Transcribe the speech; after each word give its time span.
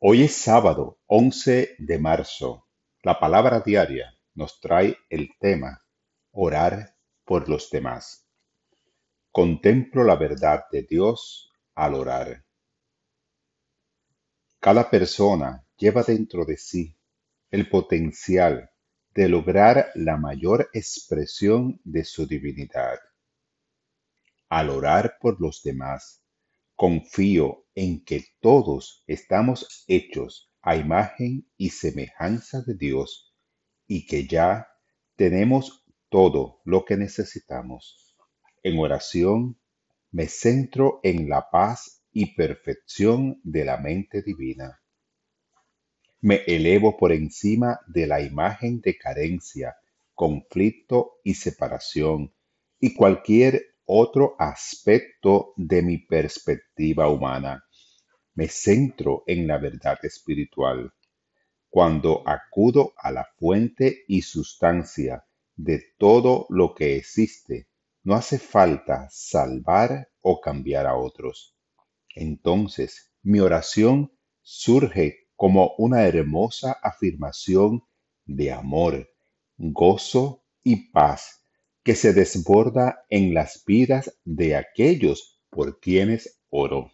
Hoy 0.00 0.22
es 0.22 0.36
sábado 0.36 1.00
11 1.06 1.74
de 1.76 1.98
marzo. 1.98 2.68
La 3.02 3.18
palabra 3.18 3.58
diaria 3.66 4.16
nos 4.32 4.60
trae 4.60 4.96
el 5.10 5.30
tema 5.40 5.84
orar 6.30 6.94
por 7.24 7.48
los 7.48 7.68
demás. 7.68 8.24
Contemplo 9.32 10.04
la 10.04 10.14
verdad 10.14 10.66
de 10.70 10.84
Dios 10.84 11.50
al 11.74 11.94
orar. 11.94 12.44
Cada 14.60 14.88
persona 14.88 15.66
lleva 15.76 16.04
dentro 16.04 16.44
de 16.44 16.58
sí 16.58 16.96
el 17.50 17.68
potencial 17.68 18.70
de 19.16 19.28
lograr 19.28 19.90
la 19.96 20.16
mayor 20.16 20.70
expresión 20.74 21.80
de 21.82 22.04
su 22.04 22.24
divinidad. 22.24 23.00
Al 24.48 24.70
orar 24.70 25.18
por 25.20 25.40
los 25.40 25.60
demás, 25.64 26.22
confío 26.78 27.66
en 27.74 28.04
que 28.04 28.24
todos 28.40 29.02
estamos 29.08 29.84
hechos 29.88 30.48
a 30.62 30.76
imagen 30.76 31.50
y 31.56 31.70
semejanza 31.70 32.62
de 32.62 32.76
Dios 32.76 33.34
y 33.88 34.06
que 34.06 34.28
ya 34.28 34.68
tenemos 35.16 35.84
todo 36.08 36.60
lo 36.64 36.84
que 36.84 36.96
necesitamos. 36.96 38.16
En 38.62 38.78
oración 38.78 39.58
me 40.12 40.28
centro 40.28 41.00
en 41.02 41.28
la 41.28 41.50
paz 41.50 42.04
y 42.12 42.36
perfección 42.36 43.40
de 43.42 43.64
la 43.64 43.78
mente 43.78 44.22
divina. 44.22 44.80
Me 46.20 46.44
elevo 46.46 46.96
por 46.96 47.10
encima 47.10 47.80
de 47.88 48.06
la 48.06 48.20
imagen 48.20 48.80
de 48.82 48.96
carencia, 48.96 49.74
conflicto 50.14 51.18
y 51.24 51.34
separación 51.34 52.32
y 52.78 52.94
cualquier 52.94 53.67
otro 53.90 54.36
aspecto 54.38 55.54
de 55.56 55.80
mi 55.82 55.96
perspectiva 55.96 57.08
humana. 57.08 57.64
Me 58.34 58.46
centro 58.46 59.24
en 59.26 59.46
la 59.46 59.56
verdad 59.56 59.98
espiritual. 60.02 60.92
Cuando 61.70 62.22
acudo 62.26 62.92
a 62.98 63.10
la 63.10 63.26
fuente 63.38 64.04
y 64.06 64.20
sustancia 64.20 65.24
de 65.56 65.82
todo 65.96 66.46
lo 66.50 66.74
que 66.74 66.96
existe, 66.96 67.68
no 68.04 68.14
hace 68.14 68.38
falta 68.38 69.08
salvar 69.10 70.10
o 70.20 70.40
cambiar 70.40 70.86
a 70.86 70.96
otros. 70.96 71.56
Entonces 72.14 73.10
mi 73.22 73.40
oración 73.40 74.12
surge 74.42 75.28
como 75.34 75.74
una 75.78 76.06
hermosa 76.06 76.72
afirmación 76.82 77.84
de 78.26 78.52
amor, 78.52 79.08
gozo 79.56 80.44
y 80.62 80.90
paz 80.90 81.38
que 81.88 81.94
se 81.94 82.12
desborda 82.12 83.06
en 83.08 83.32
las 83.32 83.64
vidas 83.64 84.14
de 84.22 84.56
aquellos 84.56 85.40
por 85.48 85.80
quienes 85.80 86.38
oro. 86.50 86.92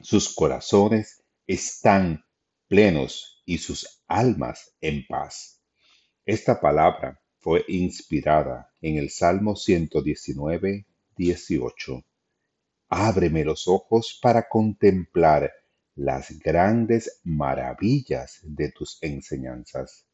Sus 0.00 0.32
corazones 0.36 1.24
están 1.48 2.24
plenos 2.68 3.42
y 3.44 3.58
sus 3.58 4.04
almas 4.06 4.72
en 4.80 5.04
paz. 5.08 5.60
Esta 6.24 6.60
palabra 6.60 7.20
fue 7.40 7.64
inspirada 7.66 8.72
en 8.80 8.98
el 8.98 9.10
Salmo 9.10 9.56
119, 9.56 10.86
18. 11.16 12.04
Ábreme 12.88 13.44
los 13.44 13.66
ojos 13.66 14.16
para 14.22 14.48
contemplar 14.48 15.50
las 15.96 16.38
grandes 16.38 17.20
maravillas 17.24 18.38
de 18.44 18.70
tus 18.70 19.02
enseñanzas. 19.02 20.06